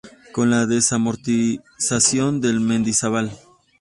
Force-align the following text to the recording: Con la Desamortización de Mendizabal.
Con 0.33 0.49
la 0.49 0.65
Desamortización 0.65 2.41
de 2.41 2.53
Mendizabal. 2.53 3.37